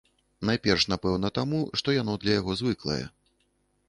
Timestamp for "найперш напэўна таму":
0.49-1.59